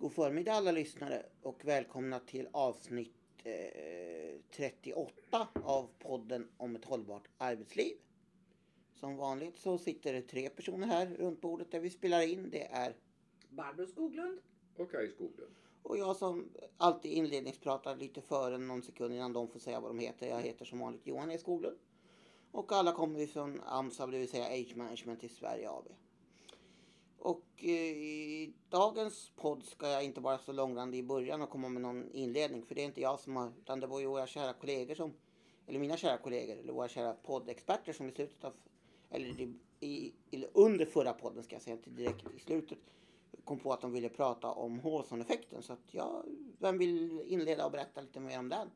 [0.00, 3.14] God förmiddag alla lyssnare och välkomna till avsnitt
[3.44, 7.96] eh, 38 av podden om ett hållbart arbetsliv.
[8.94, 12.50] Som vanligt så sitter det tre personer här runt bordet där vi spelar in.
[12.50, 12.96] Det är
[13.50, 14.40] Barbro Skoglund.
[14.76, 15.54] Och Kaj Skoglund.
[15.82, 19.98] och jag som alltid inledningspratar lite före någon sekund innan de får säga vad de
[19.98, 20.28] heter.
[20.28, 21.78] Jag heter som vanligt Johan E Skoglund.
[22.50, 25.88] Och alla kommer vi från AMSAB, det vill säga Age Management i Sverige AB.
[27.18, 31.68] Och eh, i dagens podd ska jag inte bara stå långrandig i början och komma
[31.68, 32.62] med någon inledning.
[32.62, 35.12] För det är inte jag som har, utan det var ju våra kära kollegor som,
[35.66, 38.52] eller mina kära kollegor, eller våra kära poddexperter som i slutet av,
[39.10, 39.40] eller
[39.80, 42.78] i, i, under förra podden ska jag säga, inte direkt i slutet,
[43.44, 45.62] kom på att de ville prata om Hawthorne-effekten.
[45.62, 46.24] Så att ja,
[46.58, 48.68] vem vill inleda och berätta lite mer om den?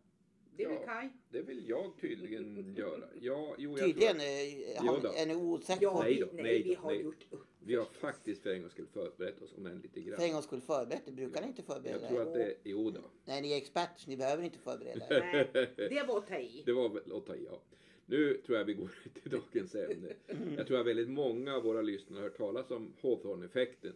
[0.56, 0.79] Det är Ja.
[0.87, 1.12] Kaj.
[1.31, 3.09] Det vill jag tydligen göra.
[3.20, 6.43] Ja, jo, jag Tydligen tror eh, Jo har, är ni osäkra Ja, Nej då, nej,
[6.43, 7.03] nej vi har nej.
[7.03, 7.48] gjort upp.
[7.66, 10.16] Vi har faktiskt för en gångs skull förberett oss, om än lite grann.
[10.16, 12.27] för en gångs skull förberett, det brukar ni inte förbereda Jag tror er.
[12.27, 13.01] att det, jo då.
[13.25, 15.48] Nej, ni är experter så ni behöver inte förbereda er.
[15.55, 16.62] Nej, det var att ta i.
[16.67, 17.61] Det var väl att ta i, ja.
[18.06, 18.91] Nu tror jag vi går
[19.22, 20.12] till dagens ämne.
[20.56, 23.92] Jag tror att väldigt många av våra lyssnare har hört talas om Hawthorne-effekten.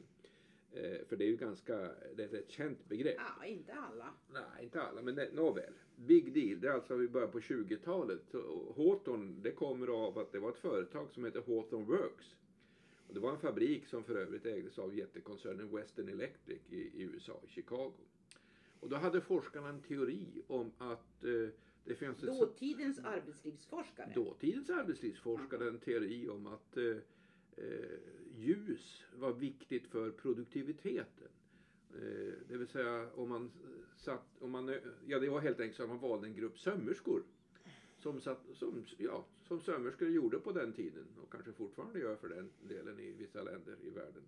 [0.73, 3.17] Eh, för det är ju ganska, det är ett känt begrepp.
[3.41, 4.15] Ja, inte alla.
[4.33, 5.73] Nej, inte alla, men det, nåväl.
[5.97, 8.21] Big deal, det är alltså i början på 20-talet.
[8.31, 12.27] Så Hawthorne, det kommer av att det var ett företag som heter Hawthorne Works.
[13.09, 17.41] Det var en fabrik som för övrigt ägdes av jättekoncernen Western Electric i, i USA,
[17.45, 17.93] i Chicago.
[18.81, 21.49] Och då hade forskarna en teori om att eh,
[21.85, 22.27] det finns ett...
[22.27, 24.13] Dåtidens arbetslivsforskare.
[24.15, 26.97] Dåtidens arbetslivsforskare hade en teori om att eh,
[27.57, 27.99] eh,
[28.37, 31.29] ljus var viktigt för produktiviteten.
[31.95, 33.51] Eh, det vill säga om man
[33.97, 34.77] satt, om man, eh,
[35.07, 37.23] ja det var helt enkelt så att man valde en grupp sömmerskor.
[38.07, 42.29] Som, satt, som, ja, som sömmerskor gjorde på den tiden och kanske fortfarande gör för
[42.29, 44.23] den delen i vissa länder i världen.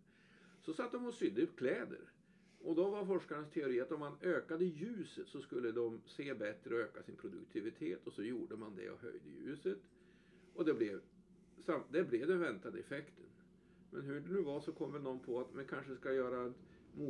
[0.61, 2.13] Så satt de och sydde kläder.
[2.59, 6.75] Och då var forskarnas teori att om man ökade ljuset så skulle de se bättre
[6.75, 8.07] och öka sin produktivitet.
[8.07, 9.79] Och så gjorde man det och höjde ljuset.
[10.55, 11.01] Och det blev,
[11.91, 13.27] det blev den väntade effekten.
[13.91, 16.53] Men hur det nu var så kom väl någon på att man kanske ska göra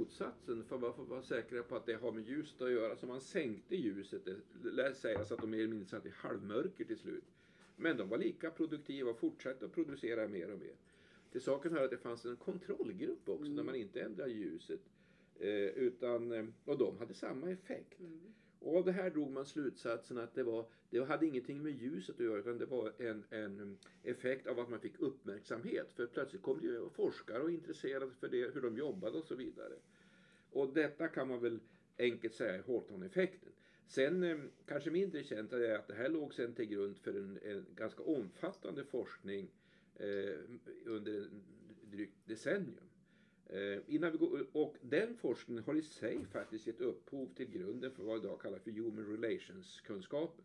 [0.08, 2.96] motsatsen för att vara säkra på att det har med ljuset att göra.
[2.96, 4.24] Så man sänkte ljuset.
[4.24, 7.24] Det lär sägas att de mer eller mindre satt i halvmörker till slut.
[7.76, 10.74] Men de var lika produktiva och fortsatte att producera mer och mer.
[11.32, 14.80] Till saken hör att det fanns en kontrollgrupp också där man inte ändrade ljuset.
[15.41, 18.00] Eh, utan, eh, och de hade samma effekt.
[18.00, 18.20] Mm.
[18.60, 22.14] Och av det här drog man slutsatsen att det, var, det hade ingenting med ljuset
[22.14, 25.92] att göra utan det var en, en effekt av att man fick uppmärksamhet.
[25.92, 29.75] För plötsligt kom det forskare och intresserade för det, hur de jobbade och så vidare.
[30.50, 31.60] Och detta kan man väl
[31.98, 33.53] enkelt säga är Horton-effekten.
[33.86, 37.38] Sen eh, kanske mindre känt är att det här låg sen till grund för en,
[37.42, 39.50] en ganska omfattande forskning
[39.97, 40.34] eh,
[40.84, 41.42] under en
[41.91, 42.88] drygt decennium.
[43.47, 47.91] Eh, innan vi går, och den forskningen har i sig faktiskt gett upphov till grunden
[47.91, 50.44] för vad idag kallas för human relations-kunskapen.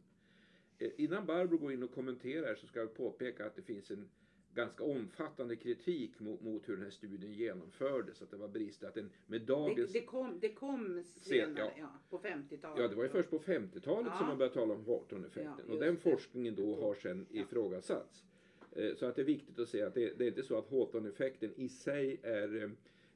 [0.80, 4.10] Eh, innan Barbro går in och kommenterar så ska jag påpeka att det finns en
[4.56, 8.22] ganska omfattande kritik mot, mot hur den här studien genomfördes.
[8.22, 8.88] Att det var brister.
[8.88, 9.92] Att den med Det, dagens...
[9.94, 11.72] det, kom, det kom Sen, senare, ja.
[11.78, 11.90] ja.
[12.10, 12.82] på 50-talet.
[12.82, 14.18] Ja, det var ju först på 50-talet Ja.
[14.18, 15.54] som man började tala om Hawthorne-effekten.
[15.68, 16.02] Ja, och den det.
[16.02, 17.42] forskningen då har sen Ja.
[17.42, 18.24] ifrågasatts.
[18.72, 20.70] Eh, Så att det är viktigt att säga att det, det är inte så att
[20.72, 22.64] Hawthorne-effekten i sig är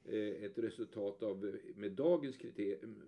[0.06, 2.38] eh, ett resultat av, med dagens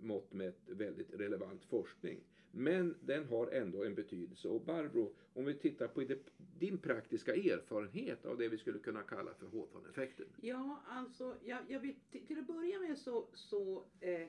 [0.00, 2.20] mått mätt, väldigt relevant forskning.
[2.52, 4.48] Men den har ändå en betydelse.
[4.48, 6.04] Och Barbro, om vi tittar på
[6.58, 10.26] din praktiska erfarenhet av det vi skulle kunna kalla för Hawthorne-effekten.
[10.40, 14.20] Ja, alltså, jag, jag vill, till, till att börja med så, så eh,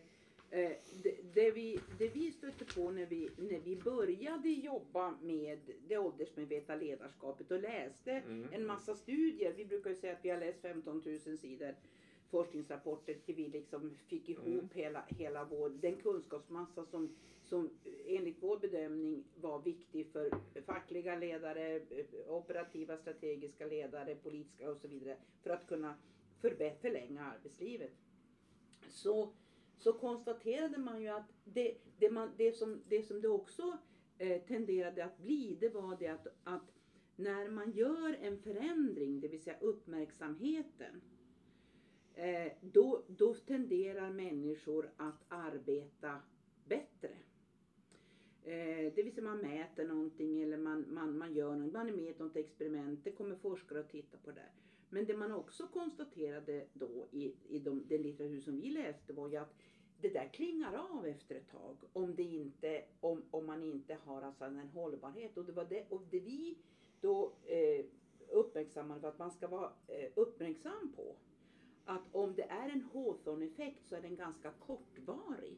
[0.49, 0.71] eh,
[1.03, 5.97] det, det, vi, det vi stötte på när vi, när vi började jobba med det
[5.97, 8.47] åldersmedvetna ledarskapet och läste Mm.
[8.51, 9.53] en massa studier.
[9.57, 11.75] Vi brukar ju säga att vi har läst 15 000 sidor
[12.31, 14.69] forskningsrapporter till vi liksom fick ihop Mm.
[14.73, 17.69] hela, hela vår, den kunskapsmassa som, som
[18.07, 20.31] enligt vår bedömning var viktig för
[20.65, 25.95] fackliga ledare, eh, operativa strategiska ledare, politiska och så vidare för att kunna
[26.81, 27.91] förlänga arbetslivet.
[28.89, 29.33] Så,
[29.77, 33.77] så konstaterade man ju att det, det, man, det, som, det som det också
[34.17, 36.71] eh, tenderade att bli det var det att, att
[37.15, 41.01] när man gör en förändring, det vill säga uppmärksamheten,
[42.15, 46.21] eh, då, då tenderar människor att arbeta
[46.65, 47.17] bättre.
[48.43, 51.93] Eh, det vill säga man mäter någonting eller man, man, man gör något, man är
[51.93, 54.49] med i något experiment, det kommer forskare att titta på det.
[54.89, 59.29] Men det man också konstaterade då i, i de, den litteratur som vi läste var
[59.29, 59.53] ju att
[60.01, 64.21] det där klingar av efter ett tag om, det inte, om, om man inte har
[64.21, 65.37] alltså en hållbarhet.
[65.37, 66.57] Och det var det, och det vi
[67.01, 67.85] då eh,
[68.29, 71.15] uppmärksammade var att man ska vara eh, uppmärksam på
[71.85, 75.57] att om det är en Hawthorne-effekt så är den ganska kortvarig.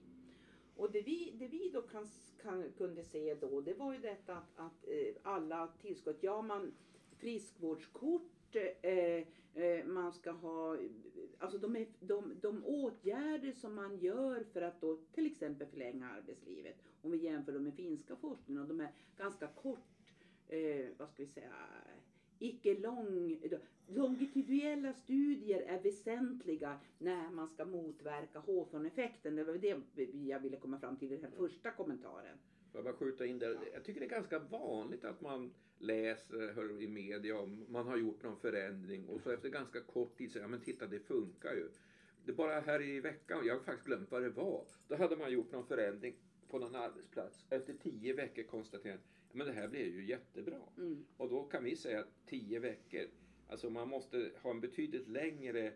[0.76, 2.06] Och det vi, det vi då kan,
[2.42, 6.72] kan, kunde se då, det var ju detta att, att eh, alla tillskott, ja man
[7.24, 9.28] friskvårdskort, eh,
[9.64, 10.78] eh, man ska ha,
[11.40, 16.10] alltså de, är, de, de åtgärder som man gör för att då till exempel förlänga
[16.10, 20.16] arbetslivet, om vi jämför dem med finska forskningen, och de är ganska kort,
[20.48, 21.54] eh, vad ska vi säga,
[22.44, 23.42] icke lång,
[23.88, 29.36] longitudiella studier är väsentliga när man ska motverka Hawthorne-effekten.
[29.36, 32.38] Det var det jag ville komma fram till i den här första kommentaren.
[32.72, 33.58] Får jag bara skjuta in där.
[33.74, 37.98] Jag tycker det är ganska vanligt att man läser hör i media om man har
[37.98, 41.54] gjort någon förändring och så efter ganska kort tid säger ja men titta det funkar
[41.54, 41.70] ju.
[42.26, 44.66] Det är bara här i veckan, jag har faktiskt glömt vad det var.
[44.88, 46.16] Då hade man gjort någon förändring
[46.48, 47.46] på någon arbetsplats.
[47.50, 49.02] Efter tio veckor konstaterade
[49.34, 50.62] men det här blir ju jättebra.
[50.78, 51.06] Mm.
[51.18, 53.06] Och då kan vi säga att tio veckor,
[53.48, 55.74] alltså man måste ha en betydligt längre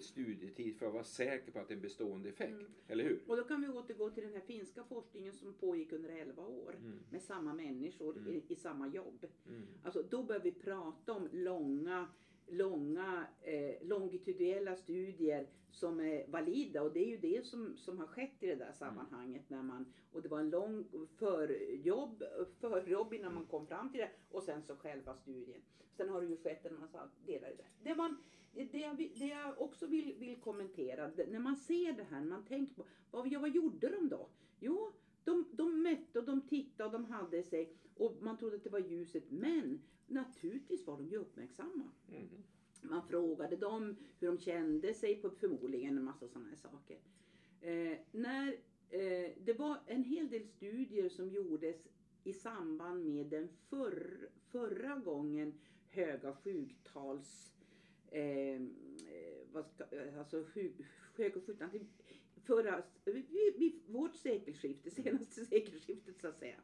[0.00, 2.52] studietid för att vara säker på att det är en bestående effekt.
[2.52, 2.66] Mm.
[2.88, 3.22] Eller hur?
[3.26, 6.74] Och då kan vi återgå till den här finska forskningen som pågick under 11 år
[6.78, 6.98] Mm.
[7.10, 8.32] med samma människor Mm.
[8.34, 9.26] i, i samma jobb.
[9.48, 9.62] Mm.
[9.82, 12.08] Alltså då börjar vi prata om långa,
[12.46, 18.06] långa eh, longitudiella studier som är valida och det är ju det som, som har
[18.06, 19.50] skett i det där sammanhanget.
[19.50, 20.84] När man, och det var en lång
[21.18, 22.22] förjobb,
[22.60, 25.60] förjobb innan man kom fram till det och sen så själva studien.
[25.96, 27.90] Sen har det ju skett en massa delar i det.
[27.90, 28.16] Det, man,
[28.52, 32.44] det, jag, det jag också vill, vill kommentera, det, när man ser det här, man
[32.44, 34.28] tänker på vad, ja, vad gjorde de då?
[34.60, 34.92] Jo,
[35.24, 38.70] de, de mätte och de tittade och de hade sig och man trodde att det
[38.70, 39.30] var ljuset.
[39.30, 41.90] Men naturligtvis var de ju uppmärksamma.
[42.08, 42.28] Mm.
[42.82, 46.98] Man frågade dem hur de kände sig på förmodligen en massa sådana här saker.
[47.60, 48.48] Eh, när,
[48.90, 51.88] eh, det var en hel del studier som gjordes
[52.24, 55.54] i samband med den förr, förra gången
[55.88, 57.54] höga sjuktals
[58.10, 58.62] eh,
[59.52, 59.84] vad ska,
[60.18, 60.44] alltså
[61.16, 61.68] höga sjuktal,
[62.44, 66.56] förra, vid, vid vårt sekelskifte, senaste sekelskiftet så att säga.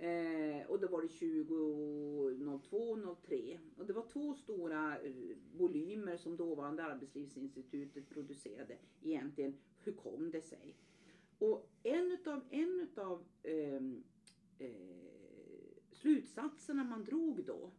[0.00, 6.36] Eh, och då var det 2002 03 och det var två stora eh, volymer som
[6.36, 8.76] dåvarande Arbetslivsinstitutet producerade.
[9.02, 10.76] Egentligen, hur kom det sig?
[11.38, 14.04] Och en utav, en utav ehm,
[14.58, 14.70] eh,
[15.92, 17.70] slutsatserna man drog då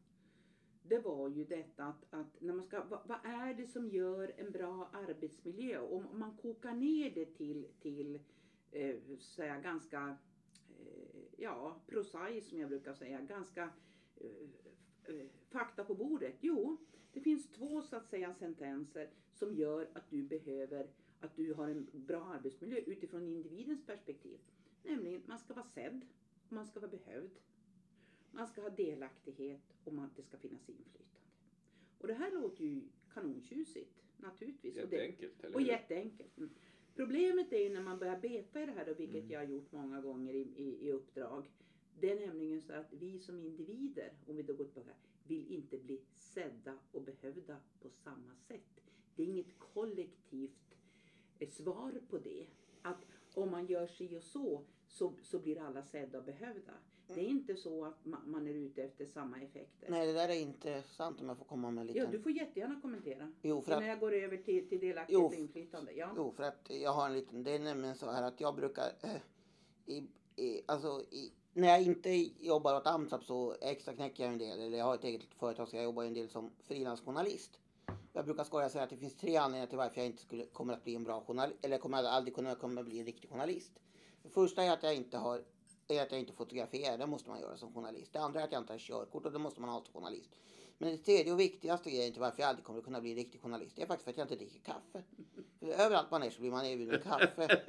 [0.89, 4.33] det var ju detta att, att när man ska, vad, vad är det som gör
[4.37, 5.79] en bra arbetsmiljö?
[5.79, 8.19] Om, om man kokar ner det till, till
[8.71, 10.17] eh, säga, ganska
[11.39, 13.69] ja, prosaiskt som jag brukar säga, ganska
[14.15, 14.29] eh,
[15.15, 16.35] eh, fakta på bordet.
[16.41, 16.77] Jo,
[17.13, 20.87] det finns två så att säga sentenser som gör att du behöver,
[21.19, 24.39] att du har en bra arbetsmiljö utifrån individens perspektiv.
[24.83, 26.05] Nämligen, man ska vara sedd
[26.47, 27.31] och man ska vara behövd.
[28.31, 31.05] Man ska ha delaktighet och man, det ska finnas inflytande.
[31.97, 32.81] Och det här låter ju
[33.13, 34.77] kanontjusigt naturligtvis.
[34.77, 35.67] Och det, Jätteenkelt, eller och hur?
[35.67, 36.31] jätteenkelt.
[36.99, 39.31] Problemet är ju när man börjar beta i det här, och vilket Mm.
[39.31, 41.51] jag har gjort många gånger i, i, i uppdrag.
[41.99, 45.77] Det är nämligen så att vi som individer, om vi då går tillbaka, vill inte
[45.77, 48.81] bli sedda och behövda på samma sätt.
[49.15, 50.77] Det är inget kollektivt
[51.39, 52.47] eh, svar på det.
[52.81, 56.73] Att om man gör si och så, så, så blir alla sedda och behövda.
[57.15, 59.89] Det är inte så att ma- man är ute efter samma effekter.
[59.91, 62.11] Nej, det där är inte sant om jag får komma med en Ja, liten...
[62.11, 63.31] du får jättegärna kommentera.
[63.41, 65.91] Jo, för att Innan jag går över till, till delaktighet Jo, och inflytande.
[65.93, 66.13] Ja.
[66.15, 68.91] Jo, för att jag har en liten, det är nämligen så här att jag brukar,
[69.03, 69.15] eh,
[69.85, 74.39] i, i, alltså i, när jag inte jobbar åt AMSAB så extra knäcker jag en
[74.39, 77.59] del, eller jag har ett eget företag så jag jobbar en del som frilansjournalist.
[78.13, 80.45] Jag brukar skoja och säga att det finns tre anledningar till varför jag inte skulle,
[80.45, 83.29] kommer att bli en bra journalist, eller kommer aldrig kunna kommer att bli en riktig
[83.29, 83.71] journalist.
[84.23, 85.43] Det första är att jag inte har
[85.95, 88.13] är att jag inte fotograferar, det måste man göra som journalist.
[88.13, 90.29] Det andra är att jag inte har körkort och det måste man ha som journalist.
[90.81, 93.15] Men det tredje och viktigaste grejen till varför jag aldrig kommer att kunna bli en
[93.15, 95.03] riktig journalist det är faktiskt för att jag inte dricker kaffe.
[95.59, 97.61] För överallt man är så blir man erbjuden kaffe.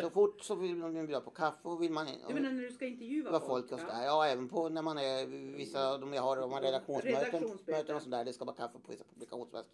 [0.00, 2.72] Så fort så vill man bjuda på kaffe och vill man Du menar när du
[2.72, 4.04] ska intervjua vad folk och sådär.
[4.04, 7.74] Ja, även på när man är vissa de jag har, man har redaktionsmöten Redaktionsmöten.
[7.74, 8.24] möten och sådär.
[8.24, 9.64] Det ska vara kaffe på vissa publikationer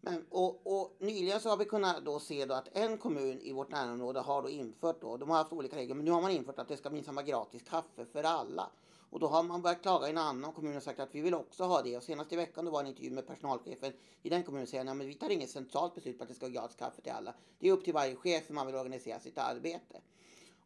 [0.00, 3.52] men, och, och nyligen så har vi kunnat då se då att en kommun i
[3.52, 6.30] vårt närområde har då infört då, de har haft olika regler, men nu har man
[6.30, 8.70] infört att det ska minsann vara gratis kaffe för alla.
[9.10, 11.34] Och då har man börjat klaga i en annan kommun och sagt att vi vill
[11.34, 11.96] också ha det.
[11.96, 14.86] Och senast i veckan då var en intervju med personalchefen i den kommunen och säger
[14.86, 17.34] att vi tar inget centralt beslut på att det ska vara gratis kaffe till alla.
[17.58, 20.00] Det är upp till varje chef hur man vill organisera sitt arbete.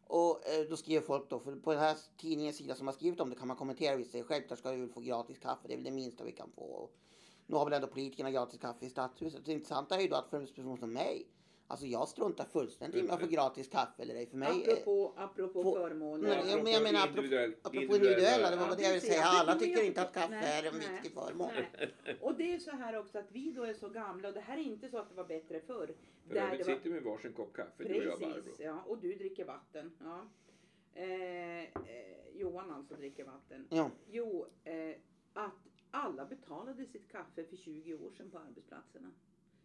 [0.07, 3.19] Och eh, då skriver folk då, för på den här tidningens sida som har skrivit
[3.19, 5.73] om det kan man kommentera vissa säger självklart ska vi väl få gratis kaffe, det
[5.73, 6.89] är väl det minsta vi kan få.
[7.47, 9.45] Nu har väl ändå politikerna gratis kaffe i stadshuset.
[9.45, 11.27] Det intressanta är ju då att för en person som mig,
[11.67, 14.27] Alltså jag struntar fullständigt i om jag får gratis kaffe eller ej.
[14.27, 16.43] För mig är- Apropå, apropå förmåner.
[16.63, 19.09] Men jag menar apropå, individuell- apropå individuella- individuella, det var Ja, det jag ville precis.
[19.13, 19.23] säga.
[19.25, 21.49] Alla tycker inte att kaffe Nej, är en nej, viktig förmån.
[22.05, 22.17] nej.
[22.21, 24.57] Och det är så här också att vi då är så gamla och det här
[24.57, 25.93] är inte så att det var bättre förr.
[26.27, 28.41] För Där var- sitter vi med varsin kopp kaffe du och jag Barbro.
[28.41, 28.83] Precis, ja.
[28.87, 29.91] Och du dricker vatten.
[30.03, 30.19] Ja.
[30.93, 31.67] Eh, eh,
[32.33, 33.67] Johan alltså dricker vatten.
[33.69, 34.95] Ja, Jo, eh,
[35.33, 35.51] att
[35.93, 39.11] alla betalade sitt kaffe för 20 år sedan på arbetsplatserna.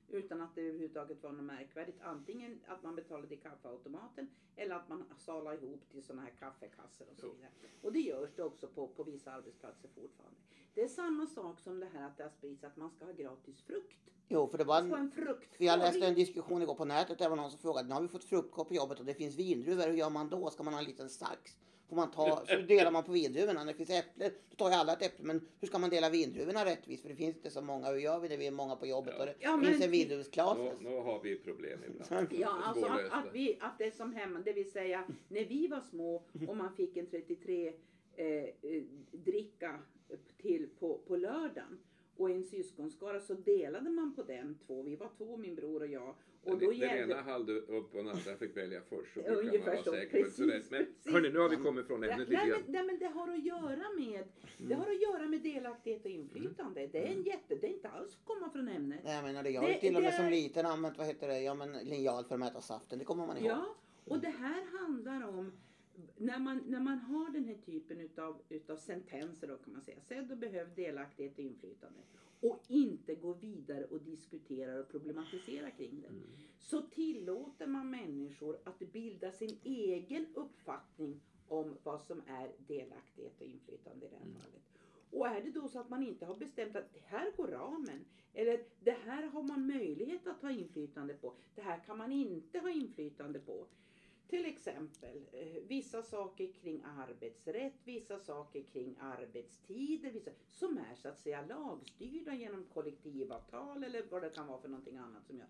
[0.08, 2.00] Utan att det överhuvudtaget var något märkvärdigt.
[2.02, 7.06] Antingen att man betalade i kaffeautomaten eller att man salade ihop till sådana här kaffekassor
[7.10, 7.50] och så vidare.
[7.82, 10.38] Och det görs det också på, på vissa arbetsplatser fortfarande.
[10.74, 13.12] Det är samma sak som det här att det har spridits att man ska ha
[13.12, 14.10] gratis frukt.
[14.28, 15.56] jo, för det var ha en frukt.
[15.56, 17.18] för jag läste en diskussion igår på nätet.
[17.18, 19.36] Det var någon som frågade, nu har vi fått fruktkopp på jobbet och det finns
[19.36, 19.86] vindruvor.
[19.86, 20.50] Hur gör man då?
[20.50, 21.56] Ska man ha en liten sax?
[21.88, 23.64] Får man ta, så delar man på vindruvorna.
[23.64, 25.24] När det finns äpplen, då tar ju alla ett äpple.
[25.24, 27.02] Men hur ska man dela vindruvorna rättvist?
[27.02, 27.88] För det finns inte så många.
[27.90, 28.36] Hur gör vi det?
[28.36, 29.20] Vi är många på jobbet Ja.
[29.20, 30.58] och det Ja, men- finns en vindruvsklas.
[30.58, 32.26] Nu, nu har vi problem ibland.
[32.30, 35.66] Ja, alltså att, att, vi, att det är som hemma, det vill säga när vi
[35.66, 37.72] var små och man fick en 33
[38.16, 39.78] eh, eh, dricka
[40.42, 41.78] till på, på lördagen
[42.18, 44.82] och i en syskonskara så delade man på den två.
[44.82, 46.14] Vi var två, min bror och jag.
[46.44, 47.14] Och då den gällde...
[47.14, 49.14] ena halde upp och den andra fick välja först.
[49.14, 49.90] Så man ungefär vara så.
[49.90, 50.70] säker är Precis.
[50.70, 51.12] Men precis.
[51.12, 52.60] hörni, nu har vi kommit från ämnet lite nej, grann.
[52.64, 54.24] men, nej, men det har att göra med
[54.58, 56.86] det har att göra med delaktighet och inflytande.
[56.86, 59.00] Det är en jätte, det är inte alls att komma från ämnet.
[59.04, 59.50] Nej, jag menar det.
[59.50, 61.54] Jag har ju till och med det som är- liten använt, vad heter det, ja
[61.54, 62.98] men linjal för att mäta saften.
[62.98, 63.46] Det kommer man ihåg.
[63.46, 65.52] Ja, och det här handlar om
[66.16, 70.00] när man, när man har den här typen utav, utav sentenser då kan man säga.
[70.00, 71.98] Sedd och behövd delaktighet och inflytande.
[72.40, 76.08] Och inte gå vidare och diskutera och problematisera kring det.
[76.58, 83.46] Så tillåter man människor att bilda sin egen uppfattning om vad som är delaktighet och
[83.46, 84.62] inflytande i det här fallet.
[85.10, 88.04] Och är det då så att man inte har bestämt att det här går ramen,
[88.34, 92.58] eller det här har man möjlighet att ha inflytande på, det här kan man inte
[92.58, 93.66] ha inflytande på.
[94.28, 101.08] Till exempel eh, vissa saker kring arbetsrätt, vissa saker kring arbetstider, vissa, som är så
[101.08, 105.48] att säga lagstyrda genom kollektivavtal eller vad det kan vara för någonting annat som gör.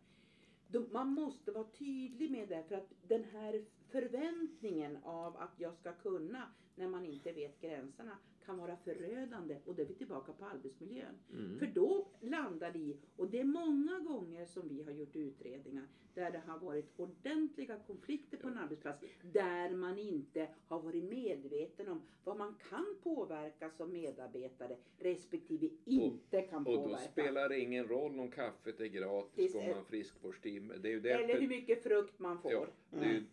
[0.91, 5.93] Man måste vara tydlig med det för att den här förväntningen av att jag ska
[5.93, 6.43] kunna
[6.75, 11.15] när man inte vet gränserna kan vara förödande och då är vi tillbaka på arbetsmiljön.
[11.33, 11.59] Mm.
[11.59, 15.87] För då landar det i, och det är många gånger som vi har gjort utredningar
[16.15, 21.89] där det har varit ordentliga konflikter på en arbetsplats där man inte har varit medveten
[21.89, 26.99] om vad man kan påverka som medarbetare respektive inte kan Och då påverka.
[27.11, 30.75] spelar det ingen roll om kaffet är gratis, är- man friskvårdstimme.
[30.77, 32.53] Det är ju Eller därför, hur mycket frukt man får.
[32.53, 33.25] ja, det, är ju-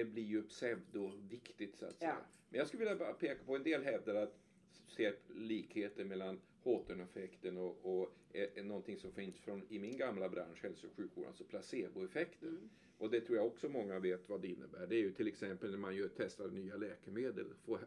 [0.00, 2.10] det blir ju pseudoviktigt så att säga.
[2.10, 2.26] Ja.
[2.50, 4.38] Men jag skulle vilja bara peka på, en del hävdar att
[4.86, 10.62] ser likheter mellan Hawthorne-effekten och, och är, någonting som finns från, i min gamla bransch,
[10.62, 12.48] hälso och sjukvård, alltså placeboeffekten.
[12.48, 12.70] Mm.
[12.98, 14.86] Och det tror jag också många vet vad det innebär.
[14.86, 17.46] Det är ju till exempel när man gör testar nya läkemedel.
[17.64, 17.86] Får hä-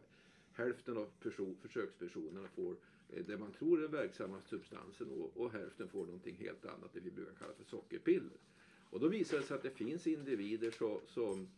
[0.52, 2.76] hälften av person, försökspersonerna får
[3.12, 6.92] eh, det man tror är den verksamma substansen och, och hälften får någonting helt annat,
[6.92, 8.38] det vi brukar kalla för sockerpiller.
[8.90, 11.48] Och då visar det sig att det finns individer så, som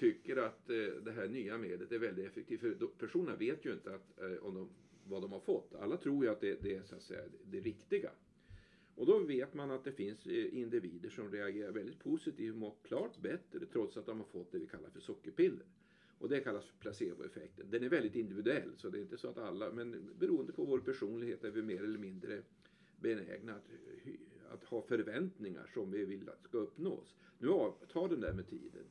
[0.00, 2.60] tycker att eh, det här nya medlet är väldigt effektivt.
[2.60, 4.68] För personerna vet ju inte att, eh, om de,
[5.04, 5.74] vad de har fått.
[5.74, 8.10] Alla tror ju att det, det är så att säga, det riktiga.
[8.94, 12.74] Och då vet man att det finns eh, individer som reagerar väldigt positivt och mår
[12.82, 15.66] klart bättre trots att de har fått det vi kallar för sockerpiller.
[16.18, 17.70] Och det kallas för placeboeffekten.
[17.70, 20.78] Den är väldigt individuell så det är inte så att alla, men beroende på vår
[20.78, 22.42] personlighet är vi mer eller mindre
[23.00, 23.70] benägna att,
[24.50, 27.16] att ha förväntningar som vi vill att ska uppnås.
[27.38, 28.84] Nu avtar den där med tiden.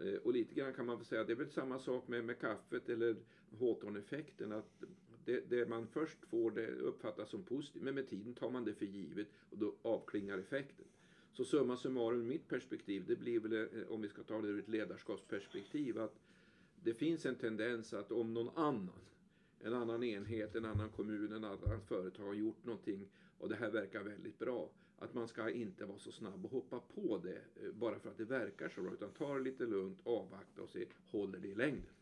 [0.00, 2.38] Eh, och lite grann kan man väl säga, det är väl samma sak med, med
[2.38, 3.16] kaffet eller
[3.58, 4.52] Hawthorne-effekten.
[4.52, 4.84] Att
[5.24, 8.74] det, det man först får det uppfattas som positivt, men med tiden tar man det
[8.74, 10.86] för givet och då avklingar effekten.
[11.32, 14.58] Så summa summarum, mitt perspektiv, det blir väl, eh, om vi ska ta det ur
[14.58, 16.20] ett ledarskapsperspektiv, att
[16.82, 19.00] det finns en tendens att om någon annan,
[19.60, 23.70] en annan enhet, en annan kommun, en annan företag har gjort någonting och det här
[23.70, 27.72] verkar väldigt bra, att man ska inte vara så snabb och hoppa på det eh,
[27.72, 30.86] bara för att det verkar så bra, utan ta det lite lugnt, avvakta och se,
[31.10, 31.94] håller det i längden?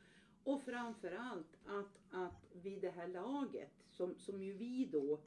[0.45, 5.21] Och framförallt att, att vid det här laget, som, som ju vi då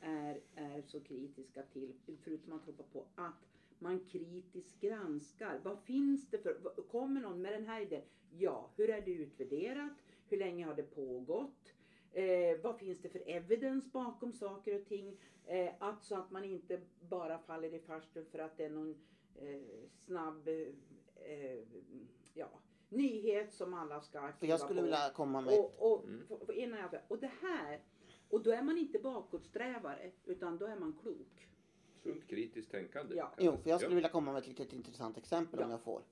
[0.00, 1.92] är, är så kritiska till,
[2.22, 5.60] förutom att hoppa på, att man kritiskt granskar.
[5.64, 6.54] Vad finns det för,
[6.90, 8.02] kommer någon med den här idén?
[8.30, 9.92] Ja, hur är det utvärderat?
[10.28, 11.74] Hur länge har det pågått?
[12.12, 15.16] Eh, vad finns det för evidens bakom saker och ting?
[15.46, 18.96] Eh, att, så att man inte bara faller i farstun för att det är någon
[19.36, 19.60] eh,
[20.06, 21.58] snabb eh,
[22.34, 22.48] ja,
[22.88, 24.84] nyhet som alla ska För jag kliva skulle på.
[24.84, 26.26] vilja komma med Och, och, Mm.
[26.46, 27.80] för innan jag, och det här,
[28.30, 31.48] och då är man inte bakåtsträvare utan då är man klok.
[32.02, 33.14] Sunt kritiskt tänkande.
[33.16, 33.32] Ja.
[33.38, 35.70] Jo, för jag skulle vilja komma med ett litet intressant exempel om Ja.
[35.74, 36.02] jag får.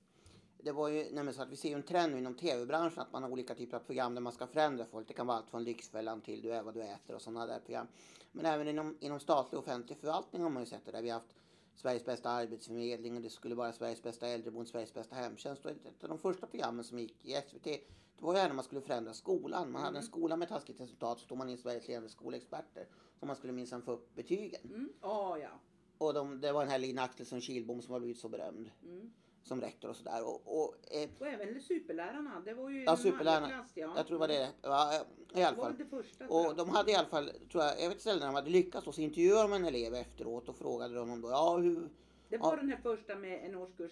[0.65, 3.23] Det var ju nämligen så att vi ser ju en trend inom tv-branschen att man
[3.23, 5.07] har olika typer av program där man ska förändra folk.
[5.07, 7.59] Det kan vara allt från Lyxfällan till Du är vad du äter och sådana där
[7.59, 7.87] program.
[8.31, 11.01] Men även inom, inom statlig och offentlig förvaltning har man ju sett det där.
[11.01, 11.35] Vi har haft
[11.75, 15.65] Sveriges bästa arbetsförmedling och det skulle vara Sveriges bästa äldreboende, Sveriges bästa hemtjänst.
[15.65, 17.81] Och ett av de första programmen som gick i SVT det
[18.19, 19.71] var ju när man skulle förändra skolan.
[19.71, 22.87] Man hade en skola med taskigt resultat så tog man in Sveriges ledande skolexperter.
[23.19, 24.61] Så man skulle minsann få upp betygen.
[24.63, 24.89] Mm.
[25.01, 25.59] Ja, ja.
[25.97, 29.11] Och de, det var den här Lina Axelsson Kilbom som har blivit så berömd Mm.
[29.47, 30.23] Som rektor och sådär.
[30.27, 32.41] Och, och, eh, Och även superlärarna.
[32.45, 33.47] Det var ju Ja, superlärarna.
[33.47, 33.93] klass, ja.
[33.95, 34.49] jag tror det var det.
[34.61, 34.93] Ja,
[35.33, 35.77] I alla Det var fall.
[35.77, 36.27] det första.
[36.27, 38.87] Och de hade i alla fall, tror jag, jag vet ställen där de hade lyckats
[38.87, 41.89] och så intervjuade de en elev efteråt och frågade honom då, ja hur,
[42.29, 42.55] Det var ja.
[42.55, 43.91] den här första med en årskurs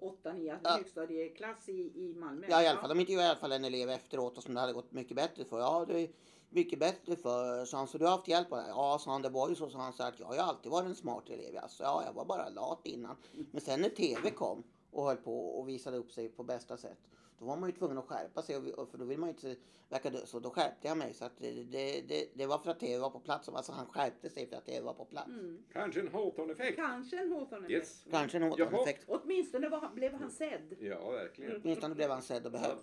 [0.00, 0.76] 8-9, alltså Ja.
[0.76, 2.46] högstadieklass i, i Malmö.
[2.50, 4.60] ja i alla fall, de intervjuade i alla fall en elev efteråt och som det
[4.60, 5.58] hade gått mycket bättre för.
[5.58, 6.10] Ja, det
[6.50, 8.68] mycket bättre för, sa han, så du har haft hjälp av det?
[8.68, 10.72] Ja, sa han, det var ju så, sa han, så att jag har ju alltid
[10.72, 11.58] varit en smart elev.
[11.62, 13.16] Alltså, ja, jag var bara lat innan.
[13.50, 16.98] Men sen när tv kom och höll på och visade upp sig på bästa sätt.
[17.38, 19.28] Då var man ju tvungen att skärpa sig och, vi- och för då vill man
[19.28, 19.56] ju inte
[19.88, 20.18] verka dö.
[20.26, 21.14] Så då skärpte jag mig.
[21.14, 23.48] Så att det, det, det, det var för att tv var på plats.
[23.48, 25.28] Alltså han skärpte sig för att tv var på plats.
[25.28, 25.58] Mm.
[25.72, 26.76] Kanske en Hawthorne-effekt.
[26.76, 27.70] Kanske en Hawthorne-effekt.
[27.70, 28.04] Yes.
[28.10, 28.52] Kanske en Jaha.
[28.68, 29.04] återeffekt.
[29.08, 30.76] Åtminstone var, blev han sedd.
[30.80, 31.60] Ja, verkligen.
[31.62, 32.78] Åtminstone blev han sedd och behövd.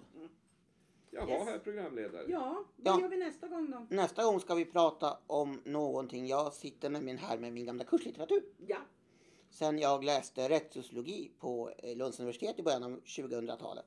[1.11, 1.47] Jaha, Yes.
[1.47, 2.25] herr programledare.
[2.27, 3.01] Ja, vad Ja.
[3.01, 3.87] gör vi nästa gång då?
[3.89, 6.27] Nästa gång ska vi prata om någonting.
[6.27, 8.43] Jag sitter nämligen här med min gamla kurslitteratur.
[8.67, 8.77] Ja.
[9.55, 13.85] Sen jag läste rättssociologi på eh, Lunds universitet i början av 2000-talet.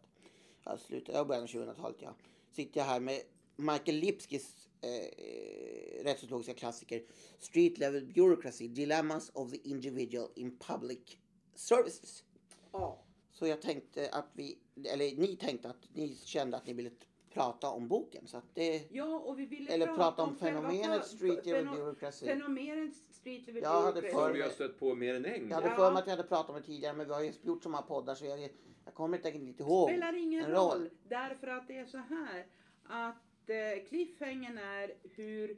[0.65, 2.15] Ja, slutet av början av 2000-talet ja.
[2.51, 3.21] Sitter jag här med
[3.57, 7.03] Michael Lipskis eh, rättssociologiska klassiker
[7.39, 11.17] Street Level Bureaucracy, Dilemmas of the Individual in Public
[11.55, 12.25] Services.
[12.73, 13.05] ja.
[13.33, 16.91] Så jag tänkte att vi, eller ni tänkte att ni kände att ni ville
[17.31, 18.27] prata om boken.
[18.27, 22.27] Så att det, Ja, och vi ville eller prata om själva fenomenet Street Level Bureaucracy.
[22.27, 22.95] Fenomenet
[23.29, 25.75] Street Level Jag hade för Som vi har stött på mer än en Jag hade
[25.77, 27.69] för mig att jag hade pratat om det tidigare men vi har ju gjort så
[27.69, 28.41] många poddar så jag,
[28.85, 29.89] jag kommer inte riktigt ihåg.
[29.91, 30.79] spelar ingen en roll.
[30.81, 30.91] roll.
[31.09, 32.47] Därför att det är så här
[32.85, 35.57] att eh, cliffhangern är hur,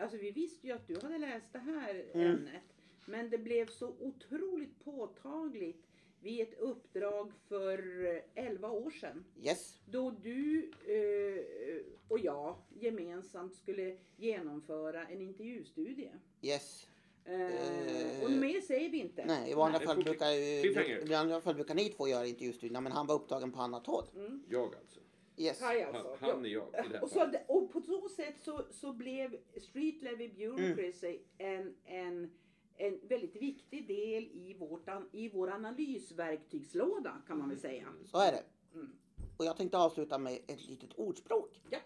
[0.00, 2.26] alltså vi visste ju att du hade läst det här Mm.
[2.30, 2.62] ämnet.
[3.04, 5.86] Men det blev så otroligt påtagligt
[6.20, 8.04] vid ett uppdrag för
[8.34, 9.24] eh, 11 år sedan.
[9.42, 9.80] Yes.
[9.90, 16.10] Då du eh, och jag gemensamt skulle genomföra en intervjustudie.
[16.42, 16.88] Yes.
[17.26, 19.24] Eh, och mer säger vi inte.
[19.24, 22.80] Nej, i vanliga Nej, fall brukar, ju- i vanliga fall brukar ni två göra intervjustudierna
[22.80, 24.04] men han var upptagen på annat håll.
[24.14, 24.42] Mm.
[24.48, 25.00] Jag alltså.
[25.36, 25.60] Yes.
[25.60, 26.16] Han, alltså.
[26.20, 29.36] han är jag i det här Och, så, och på så sätt så, så blev
[29.60, 32.30] Street Level Bureaucracy en, en,
[32.76, 37.86] en väldigt viktig del i, vårt, i vår analysverktygslåda kan man väl säga.
[38.04, 38.42] Så är det.
[38.74, 38.92] Mm.
[39.36, 41.60] Och jag tänkte avsluta med ett litet ordspråk.
[41.70, 41.78] Ja.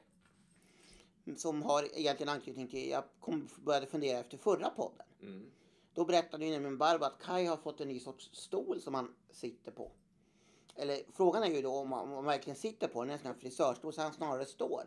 [1.36, 5.06] Som har egentligen anknytning till, jag kom, började fundera efter förra podden.
[5.22, 5.50] Mm.
[5.94, 9.14] Då berättade ju nämligen Barbro att Kai har fått en ny sorts stol som han
[9.30, 9.90] sitter på.
[10.76, 13.26] Eller frågan är ju då om han, om han verkligen sitter på den, en sån
[13.26, 14.82] här frisörstol, så han snarare står.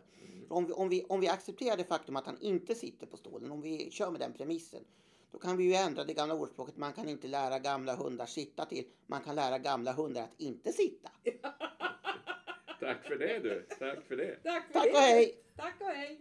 [0.48, 3.16] För Om vi, om, vi, om vi accepterar det faktum att han inte sitter på
[3.16, 4.84] stolen, om vi kör med den premissen,
[5.30, 8.64] då kan vi ju ändra det gamla ordspråket, man kan inte lära gamla hundar sitta
[8.64, 11.10] till, man kan lära gamla hundar att inte sitta.
[12.80, 13.66] Tack för det du.
[13.78, 14.36] Tack för det.
[14.42, 14.90] Tack för Tack det.
[14.90, 15.38] och hej!
[15.56, 16.20] Tack och hej!